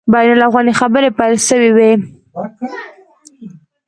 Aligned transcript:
بین 0.13 0.29
الافغاني 0.33 0.73
خبري 0.79 1.09
پیل 1.17 1.35
سوي 1.47 1.69
وای. 1.75 1.93